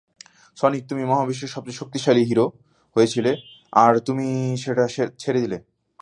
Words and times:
Sonic, 0.57 0.83
তুমি 0.89 1.03
মহাবিশ্বের 1.05 1.53
সবচেয়ে 1.55 1.79
শক্তিশালী 1.79 2.23
হিরো 2.23 2.45
হয়েছিলে, 2.95 3.31
আর 3.73 3.93
তুমি 4.07 4.27
সেটা 4.63 4.83
ছেড়ে 5.19 5.39
দিলে। 5.41 5.57